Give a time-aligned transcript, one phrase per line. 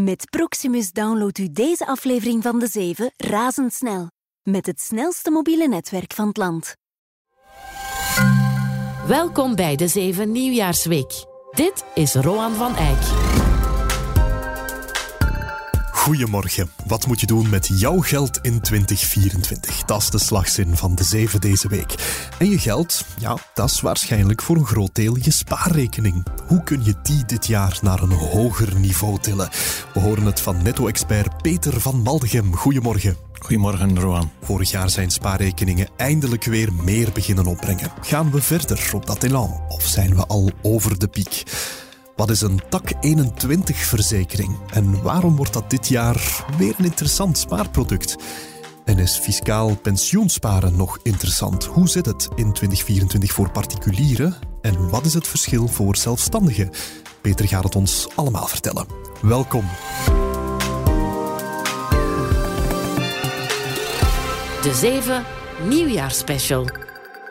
[0.00, 4.10] Met Proximus downloadt u deze aflevering van De Zeven razendsnel.
[4.42, 6.74] Met het snelste mobiele netwerk van het land.
[9.06, 11.24] Welkom bij De Zeven Nieuwjaarsweek.
[11.50, 13.25] Dit is Roan van Eyck.
[16.06, 16.70] Goedemorgen.
[16.86, 19.84] Wat moet je doen met jouw geld in 2024?
[19.84, 21.94] Dat is de slagzin van de zeven deze week.
[22.38, 26.26] En je geld, ja, dat is waarschijnlijk voor een groot deel je spaarrekening.
[26.46, 29.48] Hoe kun je die dit jaar naar een hoger niveau tillen?
[29.94, 32.56] We horen het van netto-expert Peter van Maldegem.
[32.56, 33.16] Goedemorgen.
[33.38, 34.30] Goedemorgen, Roan.
[34.42, 37.92] Vorig jaar zijn spaarrekeningen eindelijk weer meer beginnen opbrengen.
[38.00, 41.42] Gaan we verder op dat elan of zijn we al over de piek?
[42.16, 47.38] Wat is een tak 21 verzekering en waarom wordt dat dit jaar weer een interessant
[47.38, 48.16] spaarproduct?
[48.84, 51.64] En is fiscaal pensioensparen nog interessant?
[51.64, 56.70] Hoe zit het in 2024 voor particulieren en wat is het verschil voor zelfstandigen?
[57.20, 58.86] Peter gaat het ons allemaal vertellen.
[59.22, 59.64] Welkom.
[64.62, 65.24] De Zeven
[65.68, 66.68] Nieuwjaarsspecial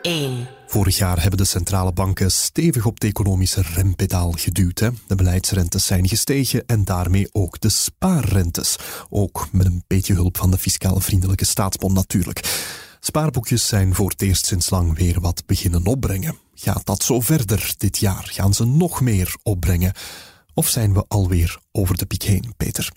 [0.02, 0.55] 1.
[0.68, 4.78] Vorig jaar hebben de centrale banken stevig op het economische rempedaal geduwd.
[4.78, 4.88] Hè.
[5.06, 8.76] De beleidsrentes zijn gestegen en daarmee ook de spaarrentes.
[9.10, 12.64] Ook met een beetje hulp van de fiscaal vriendelijke staatsbond natuurlijk.
[13.00, 16.38] Spaarboekjes zijn voor het eerst sinds lang weer wat beginnen opbrengen.
[16.54, 18.28] Gaat dat zo verder dit jaar?
[18.32, 19.94] Gaan ze nog meer opbrengen?
[20.54, 22.92] Of zijn we alweer over de piek heen, Peter?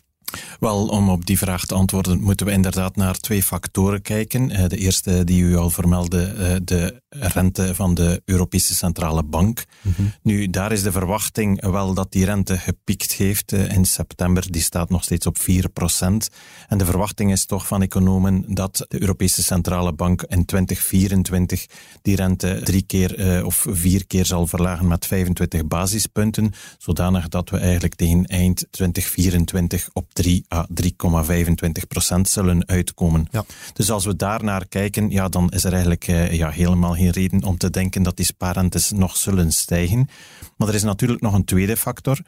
[0.59, 4.51] Wel, om op die vraag te antwoorden, moeten we inderdaad naar twee factoren kijken.
[4.51, 9.65] Eh, de eerste die u al vermeldde, eh, de rente van de Europese Centrale Bank.
[9.81, 10.01] Mhm.
[10.21, 14.51] Nu, daar is de verwachting wel dat die rente gepiekt heeft eh, in september.
[14.51, 16.29] Die staat nog steeds op 4%.
[16.67, 21.65] En de verwachting is toch van economen dat de Europese Centrale Bank in 2024
[22.01, 27.57] die rente drie keer of vier keer zal verlagen met 25 basispunten, zodanig dat we
[27.57, 33.27] eigenlijk tegen eind 2024 op 3 à 3,25 procent zullen uitkomen.
[33.31, 33.45] Ja.
[33.73, 37.09] Dus als we daar naar kijken, ja, dan is er eigenlijk eh, ja, helemaal geen
[37.09, 40.09] reden om te denken dat die spaarrentes nog zullen stijgen.
[40.57, 42.19] Maar er is natuurlijk nog een tweede factor.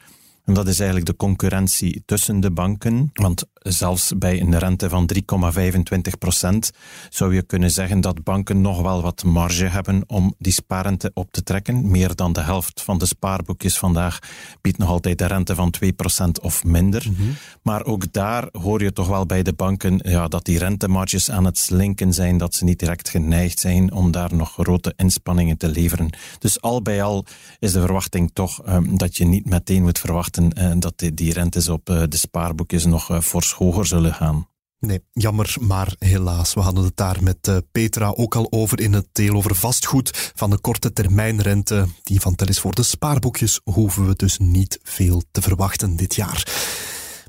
[0.44, 3.10] En dat is eigenlijk de concurrentie tussen de banken.
[3.12, 6.70] Want zelfs bij een rente van 3,25 procent
[7.08, 11.32] zou je kunnen zeggen dat banken nog wel wat marge hebben om die spaarrente op
[11.32, 11.90] te trekken.
[11.90, 14.18] Meer dan de helft van de spaarboekjes vandaag
[14.60, 17.06] biedt nog altijd de rente van 2 procent of minder.
[17.10, 17.28] Mhm.
[17.62, 21.44] Maar ook daar hoor je toch wel bij de banken ja, dat die rentemarges aan
[21.44, 25.68] het slinken zijn, dat ze niet direct geneigd zijn om daar nog grote inspanningen te
[25.68, 26.10] leveren.
[26.38, 27.24] Dus al bij al
[27.58, 31.32] is de verwachting toch um, dat je niet meteen moet verwachten uh, dat die, die
[31.32, 34.46] rentes op uh, de spaarboekjes nog uh, fors hoger zullen gaan.
[34.78, 36.54] Nee, jammer, maar helaas.
[36.54, 40.32] We hadden het daar met Petra ook al over in het deel over vastgoed.
[40.34, 44.80] Van de korte termijnrente, die van tel is voor de spaarboekjes, hoeven we dus niet
[44.82, 46.44] veel te verwachten dit jaar.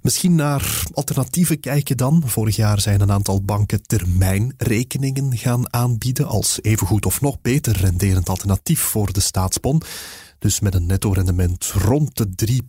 [0.03, 2.23] Misschien naar alternatieven kijken dan.
[2.25, 8.29] Vorig jaar zijn een aantal banken termijnrekeningen gaan aanbieden als evengoed of nog beter renderend
[8.29, 9.81] alternatief voor de staatsbon.
[10.43, 12.61] Dus met een netto-rendement rond de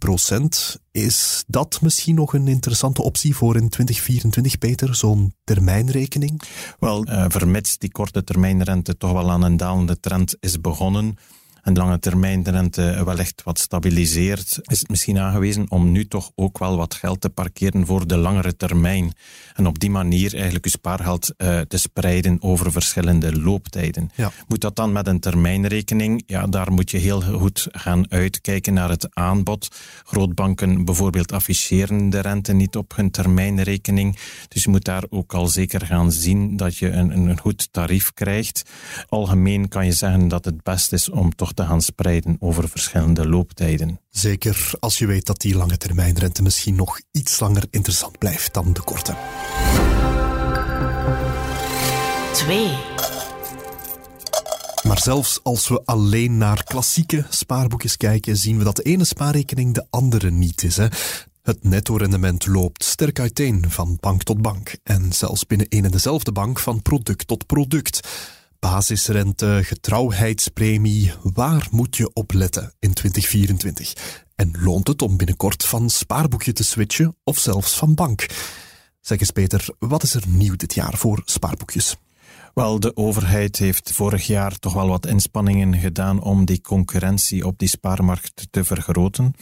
[0.77, 0.81] 3%.
[0.91, 4.95] Is dat misschien nog een interessante optie voor in 2024, Peter?
[4.95, 6.43] Zo'n termijnrekening?
[6.79, 11.17] Wel, uh, vermits die korte termijnrente toch wel aan een dalende trend is begonnen,
[11.65, 16.07] en de lange termijn de rente wellicht wat stabiliseert, is het misschien aangewezen om nu
[16.07, 19.13] toch ook wel wat geld te parkeren voor de langere termijn.
[19.55, 24.11] En op die manier eigenlijk je spaargeld uh, te spreiden over verschillende looptijden.
[24.15, 24.33] Ja.
[24.49, 26.23] Moet dat dan met een termijnrekening?
[26.27, 29.69] Ja, daar moet je heel goed gaan uitkijken naar het aanbod.
[30.05, 34.19] Grootbanken bijvoorbeeld afficheren de rente niet op hun termijnrekening.
[34.49, 38.13] Dus je moet daar ook al zeker gaan zien dat je een, een goed tarief
[38.13, 38.63] krijgt.
[39.09, 43.29] Algemeen kan je zeggen dat het best is om toch te gaan spreiden over verschillende
[43.29, 44.01] looptijden.
[44.11, 48.73] Zeker als je weet dat die lange termijnrente misschien nog iets langer interessant blijft dan
[48.73, 49.15] de korte.
[52.33, 52.69] 2.
[54.83, 59.75] Maar zelfs als we alleen naar klassieke spaarboekjes kijken, zien we dat de ene spaarrekening
[59.75, 60.77] de andere niet is.
[60.77, 60.87] Hè?
[61.43, 66.33] Het netto-rendement loopt sterk uiteen van bank tot bank en zelfs binnen een en dezelfde
[66.33, 68.09] bank van product tot product
[68.65, 71.13] basisrente, getrouwheidspremie.
[71.23, 74.23] Waar moet je op letten in 2024?
[74.35, 78.27] En loont het om binnenkort van spaarboekje te switchen of zelfs van bank?
[79.01, 81.97] Zeg eens Peter, wat is er nieuw dit jaar voor spaarboekjes?
[82.55, 87.59] Wel, de overheid heeft vorig jaar toch wel wat inspanningen gedaan om die concurrentie op
[87.59, 89.35] die spaarmarkt te vergroten.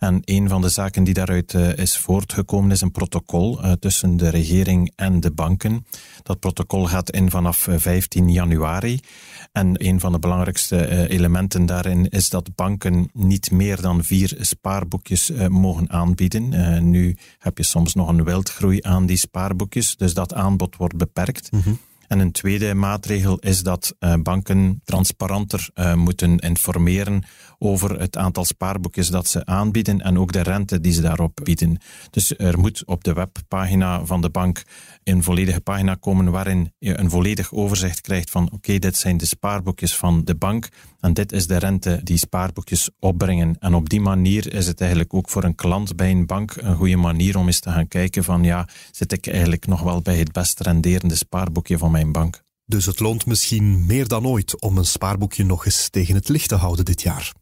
[0.00, 4.16] En een van de zaken die daaruit uh, is voortgekomen is een protocol uh, tussen
[4.16, 5.86] de regering en de banken.
[6.22, 9.00] Dat protocol gaat in vanaf 15 januari.
[9.52, 15.32] En een van de belangrijkste elementen daarin is dat banken niet meer dan vier spaarboekjes
[15.48, 16.90] mogen aanbieden.
[16.90, 21.48] nu heb je soms nog een wildgroei aan die spaarboekjes, dus dat aanbod wordt beperkt.
[21.50, 21.78] -hmm.
[22.10, 27.24] En een tweede maatregel is dat uh, banken transparanter uh, moeten informeren
[27.58, 31.78] over het aantal spaarboekjes dat ze aanbieden en ook de rente die ze daarop bieden.
[32.10, 34.62] Dus er moet op de webpagina van de bank
[35.04, 39.26] een volledige pagina komen waarin je een volledig overzicht krijgt van oké, dit zijn de
[39.26, 40.68] spaarboekjes van de bank
[41.00, 43.56] en dit is de rente die spaarboekjes opbrengen.
[43.58, 46.76] En op die manier is het eigenlijk ook voor een klant bij een bank een
[46.76, 50.16] goede manier om eens te gaan kijken van ja, zit ik eigenlijk nog wel bij
[50.16, 52.42] het best renderende spaarboekje van mijn bank.
[52.66, 56.48] Dus het loont misschien meer dan ooit om een spaarboekje nog eens tegen het licht
[56.48, 57.32] te houden dit jaar.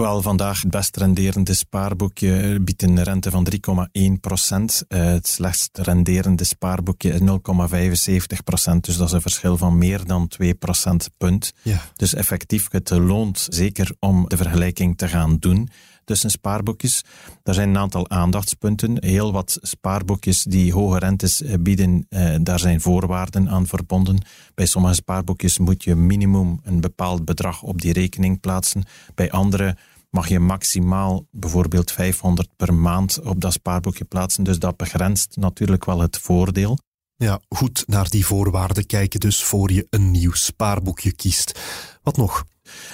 [0.00, 4.84] Wel, vandaag het best renderende spaarboekje biedt een rente van 3,1 procent.
[4.88, 8.84] Uh, het slechtst renderende spaarboekje is 0,75 procent.
[8.84, 11.52] Dus dat is een verschil van meer dan 2 procentpunt.
[11.62, 11.80] Ja.
[11.96, 15.68] Dus effectief, het loont zeker om de vergelijking te gaan doen
[16.04, 17.04] tussen spaarboekjes.
[17.42, 19.04] Er zijn een aantal aandachtspunten.
[19.04, 24.18] Heel wat spaarboekjes die hoge rentes eh, bieden, eh, daar zijn voorwaarden aan verbonden.
[24.54, 28.84] Bij sommige spaarboekjes moet je minimum een bepaald bedrag op die rekening plaatsen.
[29.14, 29.76] Bij andere
[30.10, 34.44] mag je maximaal bijvoorbeeld 500 per maand op dat spaarboekje plaatsen.
[34.44, 36.78] Dus dat begrenst natuurlijk wel het voordeel.
[37.16, 41.60] Ja, goed naar die voorwaarden kijken dus voor je een nieuw spaarboekje kiest.
[42.02, 42.44] Wat nog?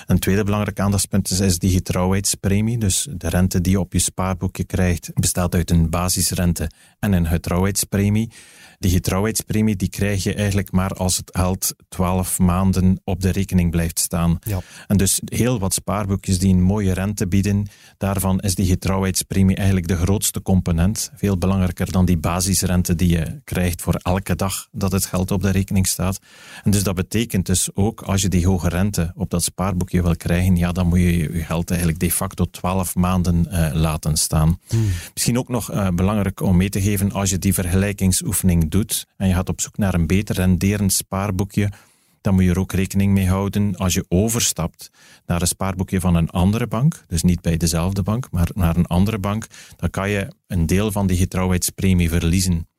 [0.07, 2.79] Een tweede belangrijk aandachtspunt is, die getrouwheidspremie.
[2.79, 7.27] Dus de rente die je op je spaarboekje krijgt, bestaat uit een basisrente en een
[7.27, 8.31] getrouwheidspremie.
[8.81, 13.71] Die getrouwheidspremie die krijg je eigenlijk maar als het geld 12 maanden op de rekening
[13.71, 14.39] blijft staan.
[14.43, 14.61] Ja.
[14.87, 17.67] En dus heel wat spaarboekjes die een mooie rente bieden,
[17.99, 21.11] daarvan is die getrouwheidspremie eigenlijk de grootste component.
[21.15, 25.43] Veel belangrijker dan die basisrente die je krijgt voor elke dag dat het geld op
[25.43, 26.19] de rekening staat.
[26.63, 30.17] En dus dat betekent dus ook, als je die hoge rente op dat spaarboekje wil
[30.17, 34.59] krijgen, ja, dan moet je je geld eigenlijk de facto 12 maanden uh, laten staan.
[34.69, 34.89] Hmm.
[35.15, 39.29] Misschien ook nog uh, belangrijk om mee te geven, als je die vergelijkingsoefening doet en
[39.29, 41.73] je gaat op zoek naar een beter renderend spaarboekje,
[42.21, 44.91] dan moet je er ook rekening mee houden als je overstapt
[45.27, 48.87] naar een spaarboekje van een andere bank, dus niet bij dezelfde bank, maar naar een
[48.87, 49.47] andere bank,
[49.77, 52.70] dan kan je een deel van die getrouwheidspremie verliezen.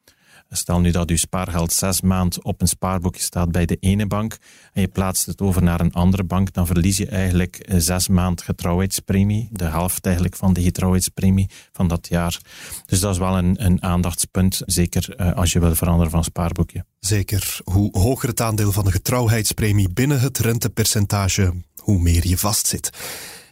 [0.53, 4.37] Stel nu dat uw spaargeld zes maand op een spaarboekje staat bij de ene bank
[4.73, 8.07] en je plaatst het over naar een andere bank, dan verlies je eigenlijk eh, zes
[8.07, 12.39] maand getrouwheidspremie, de helft eigenlijk van de getrouwheidspremie van dat jaar.
[12.85, 16.85] Dus dat is wel een, een aandachtspunt, zeker uh, als je wil veranderen van spaarboekje.
[16.99, 17.59] Zeker.
[17.63, 22.89] Hoe hoger het aandeel van de getrouwheidspremie binnen het rentepercentage, hoe meer je vastzit.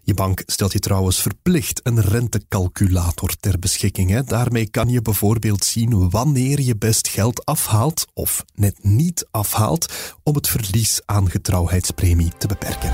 [0.10, 4.10] Je bank stelt je trouwens verplicht een rentecalculator ter beschikking.
[4.10, 4.24] Hè.
[4.24, 10.36] Daarmee kan je bijvoorbeeld zien wanneer je best geld afhaalt of net niet afhaalt om
[10.36, 12.94] het verlies aan getrouwheidspremie te beperken.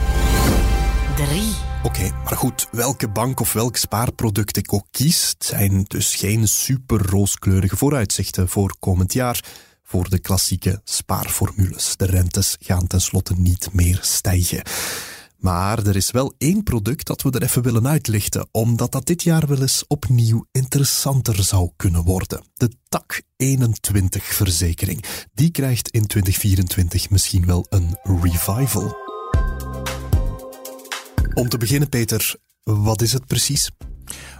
[1.15, 1.41] 3.
[1.83, 7.09] Oké, maar goed, welke bank of welk spaarproduct ik ook kies, zijn dus geen super
[7.09, 9.43] rooskleurige vooruitzichten voor komend jaar
[9.83, 11.93] voor de klassieke spaarformules.
[11.97, 14.61] De rentes gaan tenslotte niet meer stijgen.
[15.37, 19.23] Maar er is wel één product dat we er even willen uitlichten, omdat dat dit
[19.23, 22.43] jaar wel eens opnieuw interessanter zou kunnen worden.
[22.53, 25.03] De TAC 21 verzekering.
[25.33, 28.95] Die krijgt in 2024 misschien wel een revival.
[31.33, 33.71] Om te beginnen, Peter, wat is het precies?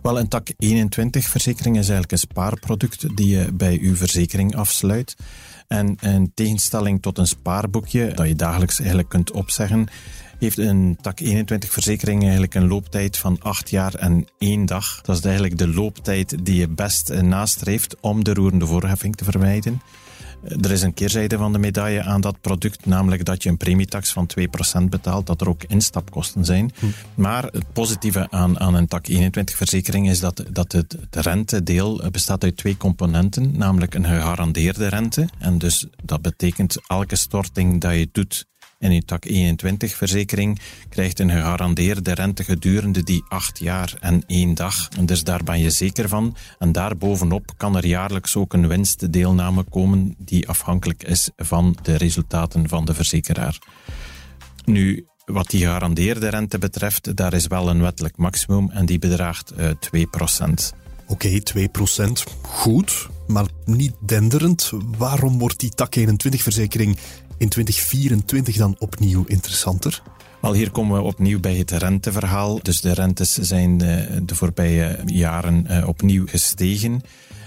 [0.02, 5.16] Wel, een tak 21 verzekering is eigenlijk een spaarproduct die je bij uw verzekering afsluit.
[5.68, 9.88] En in tegenstelling tot een spaarboekje dat je dagelijks eigenlijk kunt opzeggen,
[10.46, 15.02] heeft een tak 21 verzekering eigenlijk een looptijd van 8 jaar en 1 dag.
[15.02, 19.82] Dat is eigenlijk de looptijd die je best nastreeft om de roerende voorheffing te vermijden.
[20.44, 24.12] Er is een keerzijde van de medaille aan dat product, namelijk dat je een premietax
[24.12, 24.30] van
[24.80, 26.72] 2% betaalt, dat er ook instapkosten zijn.
[26.80, 26.86] Hm.
[27.16, 32.02] Maar het positieve aan, aan een tak 21 verzekering is dat, dat het, het rentedeel
[32.12, 35.30] bestaat uit twee componenten, namelijk een gegarandeerde rente.
[35.40, 38.46] En dus dat betekent elke storting dat je doet
[38.80, 44.54] en uw tak 21 verzekering krijgt een gegarandeerde rente gedurende die acht jaar en één
[44.54, 44.90] dag.
[44.98, 46.36] En dus daar ben je zeker van.
[46.60, 52.70] En daarbovenop kan er jaarlijks ook een winstdeelname komen die afhankelijk is van de resultaten
[52.70, 53.60] van de verzekeraar.
[54.66, 59.54] Nu, wat die gegarandeerde rente betreft, daar is wel een wettelijk maximum en die bedraagt
[59.58, 60.84] uh, eh, 2%.
[61.08, 61.70] Oké, okay,
[62.08, 62.32] 2%.
[62.42, 64.72] Goed, maar niet denderend.
[64.98, 66.98] Waarom wordt die tak 21 verzekering
[67.38, 70.02] in 2024 dan opnieuw interessanter?
[70.42, 72.60] Wel, hier komen we opnieuw bij het renteverhaal.
[72.62, 77.02] Dus de rentes zijn de, de voorbije jaren opnieuw gestegen.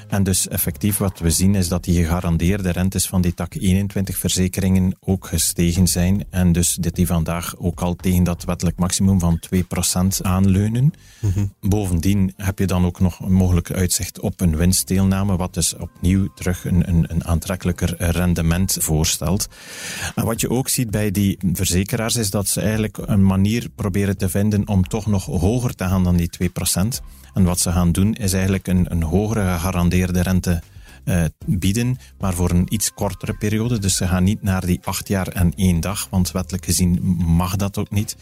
[0.09, 4.17] En dus effectief wat we zien is dat die gegarandeerde rentes van die tak 21
[4.17, 6.25] verzekeringen ook gestegen zijn.
[6.31, 10.93] En dus dat die vandaag ook al tegen dat wettelijk maximum van 2% aanleunen.
[11.21, 11.45] Mhm.
[11.61, 16.29] Bovendien heb je dan ook nog een mogelijk uitzicht op een winstdeelname, wat dus opnieuw
[16.35, 19.49] terug een, een, een aantrekkelijker rendement voorstelt.
[20.15, 24.17] En wat je ook ziet bij die verzekeraars is dat ze eigenlijk een manier proberen
[24.17, 26.49] te vinden om toch nog hoger te gaan dan die 2%.
[27.35, 30.63] En wat ze gaan doen is eigenlijk een, een hogere gegarandeerde rente
[31.05, 33.79] uh, bieden, maar voor een iets kortere periode.
[33.79, 37.57] Dus ze gaan niet naar die acht jaar en één dag, want wettelijk gezien mag
[37.57, 38.17] dat ook niet.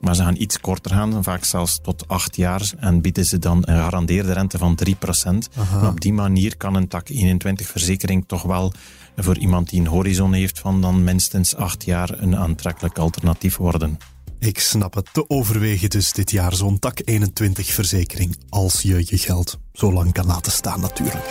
[0.00, 3.56] Maar ze gaan iets korter gaan, vaak zelfs tot acht jaar, en bieden ze dan
[3.56, 4.88] een gegarandeerde rente van 3%.
[5.26, 8.72] En op die manier kan een tak 21 verzekering toch wel
[9.16, 13.98] voor iemand die een horizon heeft van dan minstens acht jaar een aantrekkelijk alternatief worden.
[14.38, 15.08] Ik snap het.
[15.12, 18.36] Te overwegen dus dit jaar zo'n tak 21 verzekering.
[18.48, 21.24] Als je je geld zo lang kan laten staan natuurlijk.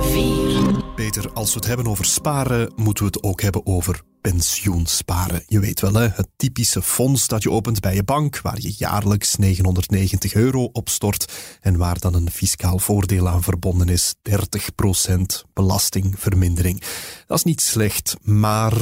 [0.00, 0.84] 4.
[0.94, 5.42] Peter, als we het hebben over sparen, moeten we het ook hebben over pensioensparen.
[5.46, 8.74] Je weet wel, hè, het typische fonds dat je opent bij je bank, waar je
[8.76, 15.44] jaarlijks 990 euro op stort en waar dan een fiscaal voordeel aan verbonden is, 30%
[15.52, 16.82] belastingvermindering.
[17.26, 18.72] Dat is niet slecht, maar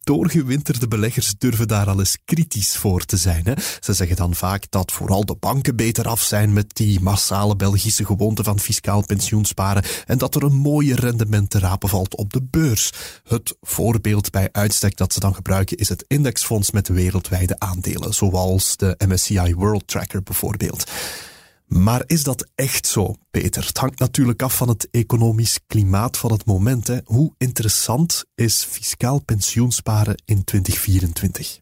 [0.00, 3.44] doorgewinterde beleggers durven daar al eens kritisch voor te zijn.
[3.44, 3.52] Hè.
[3.80, 8.04] Ze zeggen dan vaak dat vooral de banken beter af zijn met die massale Belgische
[8.04, 12.42] gewoonte van fiscaal pensioensparen en dat er een mooie rendement te rapen valt op de
[12.42, 12.92] beurs.
[13.24, 18.76] Het voorbeeld bij uitstek dat ze dan gebruiken is het indexfonds met wereldwijde aandelen, zoals
[18.76, 20.90] de MSCI World Tracker bijvoorbeeld.
[21.66, 23.66] Maar is dat echt zo, Peter?
[23.66, 26.86] Het hangt natuurlijk af van het economisch klimaat van het moment.
[26.86, 26.98] Hè.
[27.04, 31.60] Hoe interessant is fiscaal pensioensparen in 2024?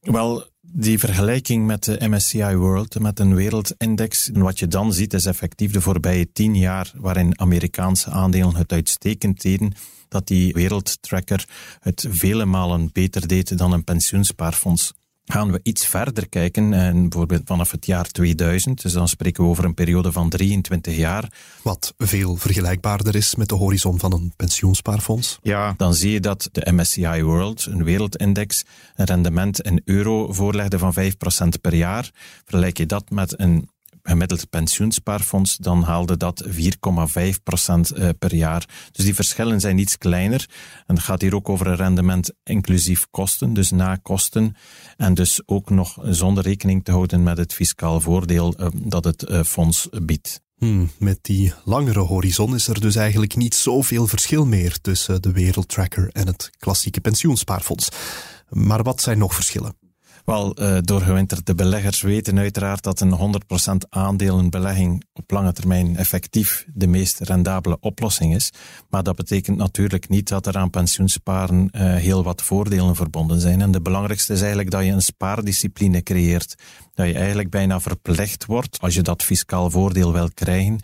[0.00, 5.26] Wel, die vergelijking met de MSCI World, met een wereldindex, wat je dan ziet is
[5.26, 9.74] effectief de voorbije tien jaar waarin Amerikaanse aandelen het uitstekend deden,
[10.12, 11.48] dat die wereldtracker
[11.80, 14.92] het vele malen beter deed dan een pensioenspaarfonds.
[15.24, 19.50] Gaan we iets verder kijken, en bijvoorbeeld vanaf het jaar 2000, dus dan spreken we
[19.50, 21.32] over een periode van 23 jaar.
[21.62, 25.38] Wat veel vergelijkbaarder is met de horizon van een pensioenspaarfonds?
[25.42, 28.64] Ja, dan zie je dat de MSCI World, een wereldindex,
[28.94, 32.10] een rendement in euro voorlegde van 5% per jaar.
[32.44, 33.68] Vergelijk je dat met een
[34.02, 38.68] gemiddeld pensioenspaarfonds, dan haalde dat 4,5% eh, per jaar.
[38.92, 40.48] Dus die verschillen zijn iets kleiner.
[40.86, 44.56] En het gaat hier ook over een rendement inclusief kosten, dus na kosten.
[44.96, 49.22] En dus ook nog zonder rekening te houden met het fiscaal voordeel eh, dat het
[49.22, 50.40] eh, fonds biedt.
[50.56, 55.32] Hmm, met die langere horizon is er dus eigenlijk niet zoveel verschil meer tussen de
[55.32, 57.88] Wereldtracker en het klassieke pensioenspaarfonds.
[58.48, 59.81] Maar wat zijn nog verschillen?
[60.24, 66.86] Wel, uh, doorgewinterde beleggers weten uiteraard dat een 100% aandelenbelegging op lange termijn effectief de
[66.86, 68.52] meest rendabele oplossing is.
[68.90, 73.60] Maar dat betekent natuurlijk niet dat er aan pensioensparen uh, heel wat voordelen verbonden zijn.
[73.60, 76.54] En de belangrijkste is eigenlijk dat je een spaardiscipline creëert.
[76.94, 80.80] Dat je eigenlijk bijna verplicht wordt, als je dat fiscaal voordeel wil krijgen,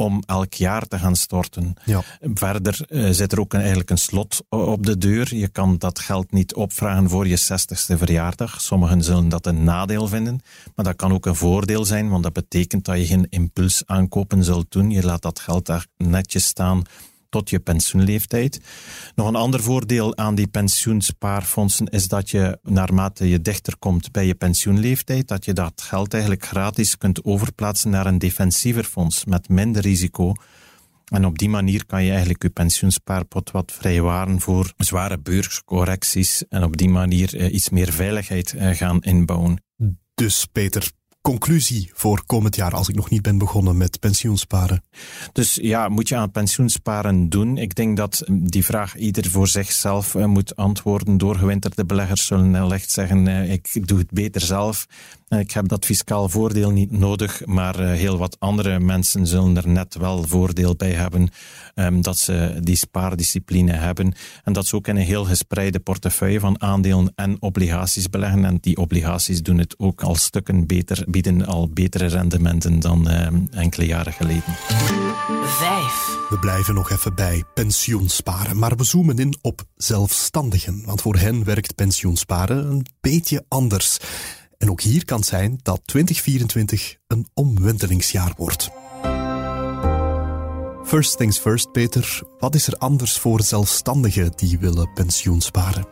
[0.00, 1.74] om elk jaar te gaan storten.
[1.84, 2.02] Ja.
[2.34, 5.34] Verder uh, zit er ook een, eigenlijk een slot op de deur.
[5.34, 8.60] Je kan dat geld niet opvragen voor je 60ste verjaardag.
[8.60, 10.40] Sommigen zullen dat een nadeel vinden,
[10.74, 14.44] maar dat kan ook een voordeel zijn, want dat betekent dat je geen impuls aankopen
[14.44, 14.90] zult doen.
[14.90, 16.82] Je laat dat geld daar netjes staan
[17.28, 18.60] tot je pensioenleeftijd.
[19.14, 24.26] Nog een ander voordeel aan die pensioenspaarfondsen is dat je naarmate je dichter komt bij
[24.26, 29.48] je pensioenleeftijd, dat je dat geld eigenlijk gratis kunt overplaatsen naar een defensiever fonds met
[29.48, 30.32] minder risico.
[31.08, 36.62] En op die manier kan je eigenlijk je pensioenspaarpot wat vrijwaren voor zware beurscorrecties en
[36.64, 39.62] op die manier eh, iets meer veiligheid eh, gaan inbouwen.
[40.14, 44.82] Dus Peter, conclusie voor komend jaar als ik nog niet ben begonnen met pensioensparen?
[45.32, 47.56] Dus ja, moet je aan pensioensparen doen?
[47.56, 51.18] Ik denk dat die vraag ieder voor zichzelf eh, moet antwoorden.
[51.18, 54.86] Doorgewinterde beleggers zullen wellicht zeggen, uh, ik doe het beter zelf.
[55.28, 59.68] Ik heb dat fiscaal voordeel niet nodig, maar uh, heel wat andere mensen zullen er
[59.68, 61.28] net wel voordeel bij hebben
[61.74, 66.40] um, dat ze die spaardiscipline hebben en dat ze ook in een heel gespreide portefeuille
[66.40, 68.44] van aandelen en obligaties beleggen.
[68.44, 73.46] En die obligaties doen het ook al stukken beter, bieden al betere rendementen dan um,
[73.50, 74.54] enkele jaren geleden.
[75.44, 76.16] Vijf.
[76.28, 81.44] We blijven nog even bij pensioensparen, maar we zoomen in op zelfstandigen, want voor hen
[81.44, 83.98] werkt pensioensparen een beetje anders.
[84.58, 88.70] En ook hier kan het zijn dat 2024 een omwentelingsjaar wordt.
[90.84, 92.22] First things first, Peter.
[92.38, 95.86] Wat is er anders voor zelfstandigen die willen pensioen sparen?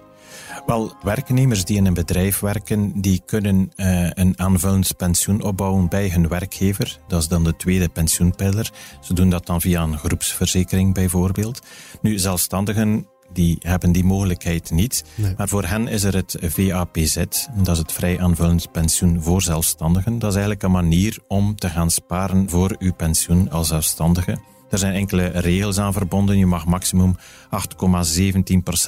[0.66, 6.10] Wel, werknemers die in een bedrijf werken, die kunnen uh, een aanvullend pensioen opbouwen bij
[6.10, 7.00] hun werkgever.
[7.08, 8.72] Dat is dan de tweede pensioenpijler.
[9.00, 11.60] Ze doen dat dan via een groepsverzekering bijvoorbeeld.
[12.00, 15.04] Nu, zelfstandigen die hebben die mogelijkheid niet.
[15.36, 17.16] Maar voor hen is er het VAPZ,
[17.54, 20.18] dat is het vrij aanvullend pensioen voor zelfstandigen.
[20.18, 24.38] Dat is eigenlijk een manier om te gaan sparen voor uw pensioen als zelfstandige.
[24.70, 26.38] Er zijn enkele regels aan verbonden.
[26.38, 27.20] Je mag maximum 8,17%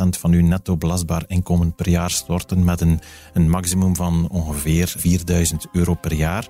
[0.08, 3.00] van uw netto belastbaar inkomen per jaar storten met een,
[3.32, 6.48] een maximum van ongeveer 4000 euro per jaar.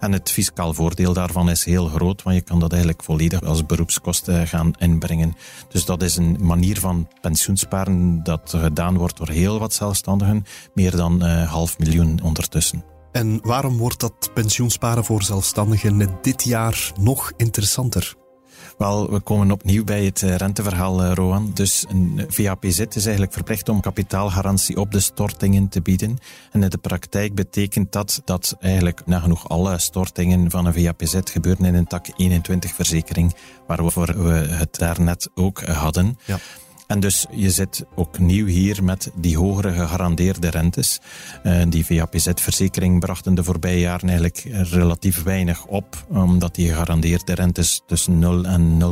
[0.00, 3.66] En het fiscaal voordeel daarvan is heel groot, want je kan dat eigenlijk volledig als
[3.66, 5.34] beroepskosten gaan inbrengen.
[5.68, 10.96] Dus dat is een manier van pensioensparen dat gedaan wordt door heel wat zelfstandigen, meer
[10.96, 12.84] dan uh, half miljoen ondertussen.
[13.12, 18.16] En waarom wordt dat pensioensparen voor zelfstandigen dit jaar nog interessanter?
[18.76, 21.50] Wel, we komen opnieuw bij het eh, renteverhaal, eh, Roan.
[21.54, 26.18] Dus een VAPZ is eigenlijk verplicht om kapitaalgarantie op de stortingen te bieden.
[26.52, 31.64] En in de praktijk betekent dat dat eigenlijk nagenoeg alle stortingen van een VAPZ gebeuren
[31.64, 33.34] in een tak 21 verzekering,
[33.66, 36.18] waarover we het daarnet ook hadden.
[36.24, 36.38] Ja.
[36.86, 41.00] En dus je zit ook nieuw hier met die hogere gegarandeerde rentes.
[41.44, 47.34] Uh, die VAPZ-verzekering bracht in de voorbije jaren eigenlijk relatief weinig op, omdat die gegarandeerde
[47.34, 48.82] rentes tussen 0 en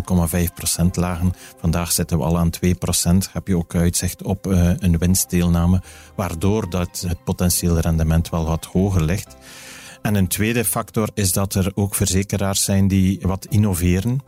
[0.46, 1.32] 0,5 procent lagen.
[1.60, 3.28] Vandaag zitten we al aan 2 procent.
[3.32, 5.82] Heb je ook uitzicht op uh, een winstdeelname,
[6.16, 9.36] waardoor dat het potentiële rendement wel wat hoger ligt.
[10.02, 14.20] En een tweede factor is dat er ook verzekeraars zijn die wat innoveren.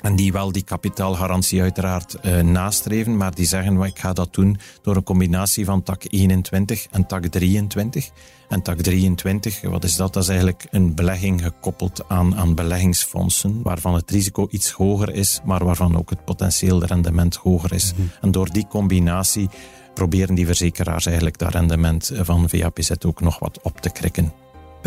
[0.00, 4.58] En die wel die kapitaalgarantie uiteraard uh, nastreven, maar die zeggen, ik ga dat doen
[4.82, 8.10] door een combinatie van tak 21 en tak 23.
[8.48, 10.12] En tak 23, wat is dat?
[10.12, 15.40] Dat is eigenlijk een belegging gekoppeld aan, aan beleggingsfondsen, waarvan het risico iets hoger is,
[15.44, 17.92] maar waarvan ook het potentieel rendement hoger is.
[17.92, 18.02] Mhm.
[18.20, 19.48] En door die combinatie
[19.94, 24.32] proberen die verzekeraars eigenlijk dat rendement van VAPZ ook nog wat op te krikken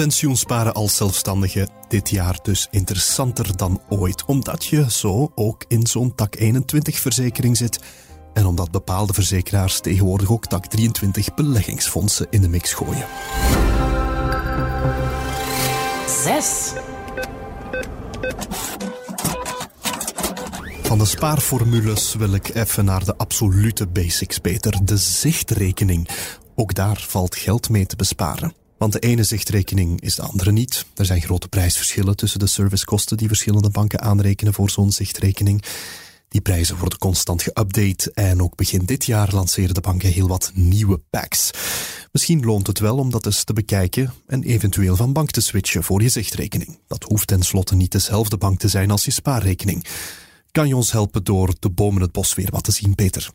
[0.05, 6.15] pensioensparen als zelfstandige dit jaar dus interessanter dan ooit, omdat je zo ook in zo'n
[6.15, 7.79] tak 21 verzekering zit
[8.33, 13.05] en omdat bepaalde verzekeraars tegenwoordig ook tak 23 beleggingsfondsen in de mix gooien.
[16.23, 16.73] 6.
[20.83, 24.79] Van de spaarformules wil ik even naar de absolute basics, Peter.
[24.83, 26.09] De zichtrekening.
[26.55, 28.53] Ook daar valt geld mee te besparen.
[28.79, 30.85] Want de ene zichtrekening is de andere niet.
[30.95, 35.63] Er zijn grote prijsverschillen tussen de servicekosten die verschillende banken aanrekenen voor zo'n zichtrekening.
[36.27, 40.51] Die prijzen worden constant geüpdate en ook begin dit jaar lanceren de banken heel wat
[40.53, 41.51] nieuwe packs.
[42.11, 45.83] Misschien loont het wel om dat eens te bekijken en eventueel van bank te switchen
[45.83, 46.79] voor je zichtrekening.
[46.87, 49.85] Dat hoeft tenslotte niet dezelfde bank te zijn als je spaarrekening.
[50.51, 53.29] Kan je ons helpen door de bomen het bos weer wat te zien, Peter?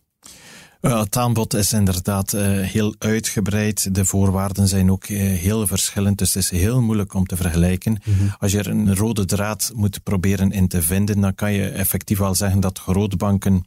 [0.92, 3.94] Het aanbod is inderdaad uh, heel uitgebreid.
[3.94, 8.00] De voorwaarden zijn ook uh, heel verschillend, dus het is heel moeilijk om te vergelijken.
[8.04, 8.34] Mm -hmm.
[8.38, 12.18] Als je er een rode draad moet proberen in te vinden, dan kan je effectief
[12.18, 13.66] wel zeggen dat grootbanken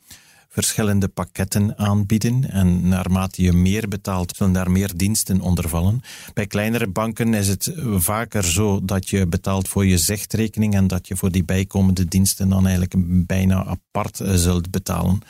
[0.50, 2.50] verschillende pakketten aanbieden.
[2.52, 6.02] En naarmate je meer betaalt, zullen daar meer diensten onder vallen.
[6.34, 11.08] Bij kleinere banken is het vaker zo dat je betaalt voor je zichtrekening en dat
[11.08, 12.96] je voor die bijkomende diensten dan eigenlijk
[13.28, 15.22] bijna apart uh, zult betalen.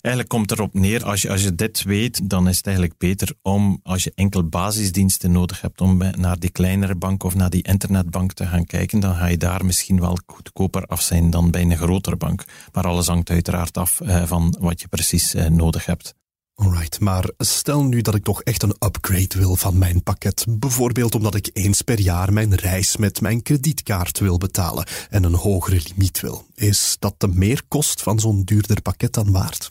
[0.00, 3.32] Eigenlijk komt erop neer, als je, als je dit weet, dan is het eigenlijk beter
[3.42, 7.62] om, als je enkel basisdiensten nodig hebt, om naar die kleinere bank of naar die
[7.62, 11.62] internetbank te gaan kijken, dan ga je daar misschien wel goedkoper af zijn dan bij
[11.62, 12.44] een grotere bank.
[12.72, 16.14] Maar alles hangt uiteraard af eh, van wat je precies eh, nodig hebt.
[16.54, 20.46] Alright, maar stel nu dat ik toch echt een upgrade wil van mijn pakket.
[20.48, 25.34] Bijvoorbeeld omdat ik eens per jaar mijn reis met mijn kredietkaart wil betalen en een
[25.34, 26.46] hogere limiet wil.
[26.54, 29.68] Is dat de meerkost van zo'n duurder pakket dan waard?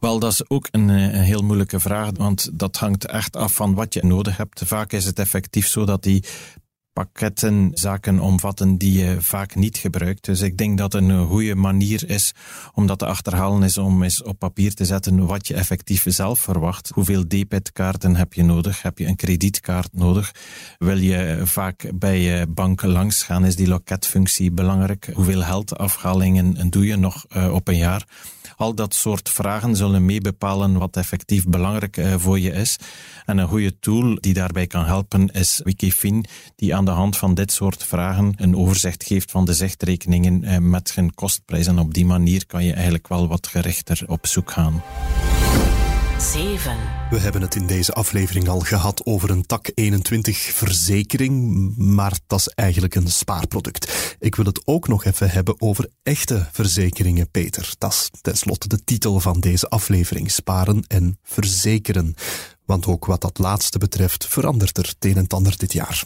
[0.00, 3.54] Wel, dat is ook een, eh, een, heel moeilijke vraag, want dat hangt echt af
[3.54, 4.62] van wat je nodig hebt.
[4.64, 6.24] Vaak is het effectief zo dat die
[6.92, 10.24] pakketten zaken omvatten die je vaak niet gebruikt.
[10.24, 12.32] Dus ik denk dat een goede manier is
[12.74, 16.40] om dat te achterhalen is om eens op papier te zetten wat je effectief zelf
[16.40, 16.90] verwacht.
[16.94, 18.82] Hoeveel debitkaarten heb je nodig?
[18.82, 20.32] Heb je een kredietkaart nodig?
[20.78, 23.44] Wil je vaak bij je bank langs gaan?
[23.44, 25.10] Is die loketfunctie belangrijk?
[25.14, 28.06] Hoeveel heldafhalingen doe je nog uh, op een jaar?
[28.56, 32.76] Al dat soort vragen zullen meebepalen wat effectief belangrijk uh, voor je is.
[33.24, 36.24] En een goede tool die daarbij kan helpen is Wikifin,
[36.56, 40.58] die aan de hand van dit soort vragen een overzicht geeft van de zichtrekeningen uh,
[40.58, 41.66] met hun kostprijs.
[41.66, 44.82] En op die manier kan je eigenlijk wel wat gerichter op zoek gaan.
[46.22, 46.76] 7.
[47.10, 52.38] We hebben het in deze aflevering al gehad over een tak 21 verzekering, maar dat
[52.38, 54.16] is eigenlijk een spaarproduct.
[54.18, 57.74] Ik wil het ook nog even hebben over echte verzekeringen, Peter.
[57.78, 62.14] Dat is tenslotte de titel van deze aflevering: Sparen en verzekeren.
[62.64, 66.04] Want ook wat dat laatste betreft verandert er het een en ander dit jaar.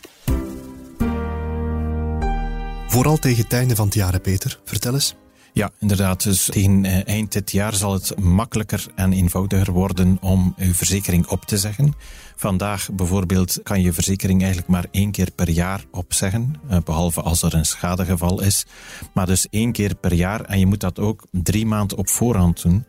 [2.88, 4.61] Vooral tegen het einde van het jaar, Peter.
[4.64, 5.14] Vertel eens.
[5.53, 6.22] Ja, inderdaad.
[6.22, 11.27] Dus tegen eh, eind dit jaar zal het makkelijker en eenvoudiger worden om uw verzekering
[11.27, 11.94] op te zeggen.
[12.38, 17.42] Vandaag bijvoorbeeld kan je verzekering eigenlijk maar één keer per jaar opzeggen, eh, behalve als
[17.42, 18.66] er een schadegeval is.
[19.14, 22.62] Maar dus één keer per jaar en je moet dat ook drie maanden op voorhand
[22.62, 22.85] doen.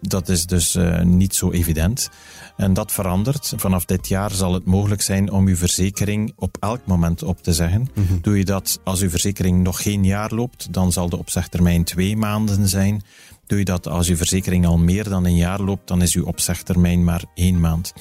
[0.00, 2.10] Dat is dus uh, niet zo evident.
[2.56, 3.52] En dat verandert.
[3.56, 7.52] Vanaf dit jaar zal het mogelijk zijn om uw verzekering op elk moment op te
[7.52, 7.88] zeggen.
[7.94, 8.18] Mm -hmm.
[8.22, 12.16] Doe je dat als uw verzekering nog geen jaar loopt, dan zal de opzegtermijn twee
[12.16, 13.02] maanden zijn.
[13.46, 16.24] Doe je dat als uw verzekering al meer dan een jaar loopt, dan is uw
[16.24, 17.92] opzegtermijn maar één maand.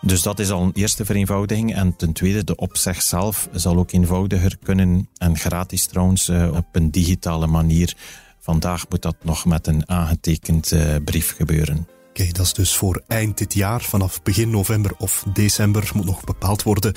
[0.00, 1.74] Dus dat is al een eerste vereenvoudiging.
[1.74, 6.66] En ten tweede, de opzeg zelf zal ook eenvoudiger kunnen en gratis trouwens uh, op
[6.72, 7.96] een digitale manier.
[8.38, 11.88] Vandaag moet dat nog met een aangetekend uh, brief gebeuren.
[12.08, 16.24] Oké, dat is dus voor eind dit jaar, vanaf begin november of december, moet nog
[16.24, 16.94] bepaald worden.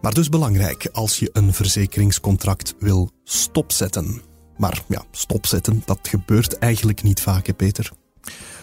[0.00, 4.22] Maar dus belangrijk als je een verzekeringscontract wil stopzetten.
[4.56, 7.90] Maar ja, stopzetten, dat gebeurt eigenlijk niet vaak, hè, Peter?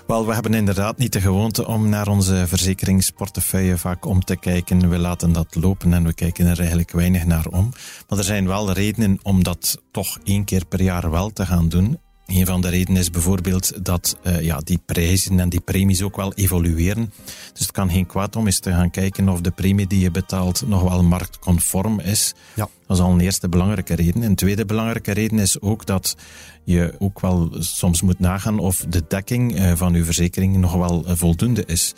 [0.08, 4.90] Wel, we hebben inderdaad niet de gewoonte om naar onze verzekeringsportefeuille vaak om te kijken.
[4.90, 7.72] We laten dat lopen en we kijken er eigenlijk weinig naar om.
[8.10, 11.70] Maar er zijn wel redenen om dat toch één keer per jaar wel te gaan
[11.70, 12.00] doen.
[12.26, 16.16] Een van de redenen is bijvoorbeeld dat uh, ja, die prijzen en die premies ook
[16.16, 17.14] wel evolueren.
[17.52, 20.12] Dus het kan geen kwaad om eens te gaan kijken of de premie die je
[20.12, 22.34] betaalt nog wel marktconform is.
[22.56, 22.70] Ja.
[22.88, 24.22] Dat is al een eerste belangrijke reden.
[24.22, 26.16] Een tweede belangrijke reden is ook dat
[26.64, 31.04] je ook wel soms moet nagaan of de dekking uh, van je verzekering nog wel
[31.06, 31.94] uh, voldoende is.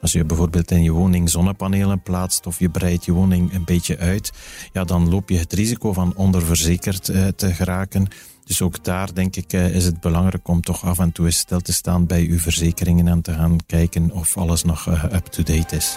[0.00, 3.98] Als je bijvoorbeeld in je woning zonnepanelen plaatst of je breidt je woning een beetje
[3.98, 4.32] uit,
[4.72, 7.04] ja, dan loop je het risico van onderverzekerd
[7.36, 8.08] te geraken.
[8.44, 11.60] Dus ook daar denk ik is het belangrijk om toch af en toe eens stil
[11.60, 15.96] te staan bij uw verzekeringen en te gaan kijken of alles nog up-to-date is.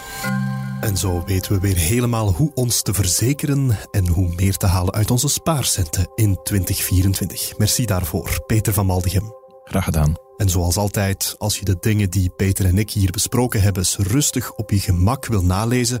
[0.80, 4.94] En zo weten we weer helemaal hoe ons te verzekeren en hoe meer te halen
[4.94, 7.58] uit onze spaarcenten in 2024.
[7.58, 9.34] Merci daarvoor, Peter van Maldegem.
[9.64, 10.14] Graag gedaan.
[10.36, 14.52] En zoals altijd, als je de dingen die Peter en ik hier besproken hebben rustig
[14.52, 16.00] op je gemak wil nalezen,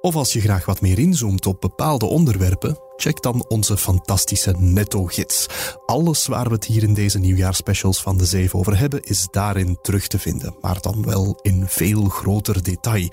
[0.00, 5.46] of als je graag wat meer inzoomt op bepaalde onderwerpen, check dan onze fantastische netto-gids.
[5.86, 9.78] Alles waar we het hier in deze nieuwjaarsspecials van de Zeven over hebben, is daarin
[9.82, 13.08] terug te vinden, maar dan wel in veel groter detail.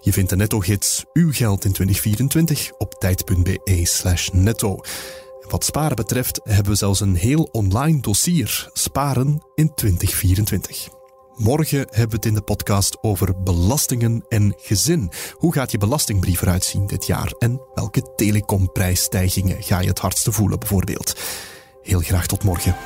[0.00, 4.78] Je vindt de netto-gids Uw geld in 2024 op tijd.be slash netto.
[5.48, 10.91] Wat sparen betreft hebben we zelfs een heel online dossier Sparen in 2024.
[11.36, 15.10] Morgen hebben we het in de podcast over belastingen en gezin.
[15.32, 17.32] Hoe gaat je belastingbrief eruit zien dit jaar?
[17.38, 21.20] En welke telecomprijsstijgingen ga je het hardste voelen bijvoorbeeld?
[21.82, 22.76] Heel graag tot morgen.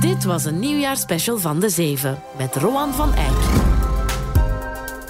[0.00, 3.66] Dit was een nieuwjaarsspecial van De Zeven met Roan van Eyck.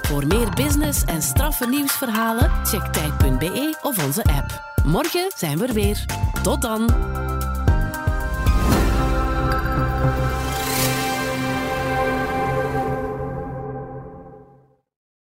[0.03, 4.63] Voor meer business en straffe nieuwsverhalen, check tijd.be of onze app.
[4.85, 6.05] Morgen zijn we er weer.
[6.43, 7.28] Tot dan!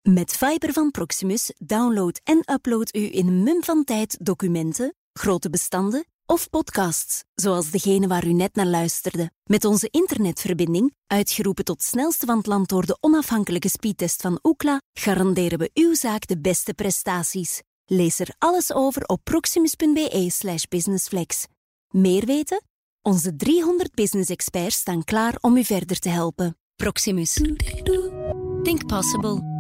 [0.09, 5.51] Met Fiber van Proximus download en upload u in een mum van tijd documenten, grote
[5.51, 9.31] bestanden of podcasts, zoals degene waar u net naar luisterde.
[9.45, 14.81] Met onze internetverbinding, uitgeroepen tot snelste van het land door de onafhankelijke speedtest van Ookla,
[14.93, 17.63] garanderen we uw zaak de beste prestaties.
[17.85, 21.47] Lees er alles over op proximus.be/slash businessflex.
[21.89, 22.63] Meer weten?
[23.03, 26.57] Onze 300 business experts staan klaar om u verder te helpen.
[26.77, 27.33] Proximus.
[28.63, 29.54] Think possible.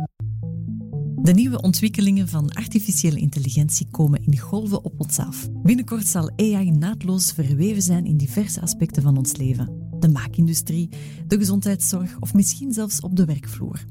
[1.24, 5.48] De nieuwe ontwikkelingen van artificiële intelligentie komen in golven op ons af.
[5.62, 9.88] Binnenkort zal AI naadloos verweven zijn in diverse aspecten van ons leven.
[9.98, 10.88] De maakindustrie,
[11.26, 13.84] de gezondheidszorg of misschien zelfs op de werkvloer.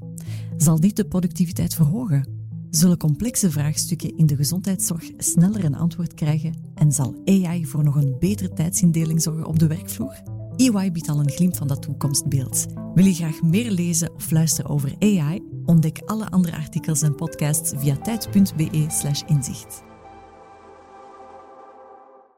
[0.58, 2.28] Zal dit de productiviteit verhogen?
[2.70, 7.96] Zullen complexe vraagstukken in de gezondheidszorg sneller een antwoord krijgen en zal AI voor nog
[7.96, 10.24] een betere tijdsindeling zorgen op de werkvloer?
[10.58, 12.66] EY biedt al een glimp van dat toekomstbeeld.
[12.94, 15.42] Wil je graag meer lezen of luisteren over AI?
[15.66, 19.93] Ontdek alle andere artikels en podcasts via tijd.be/inzicht.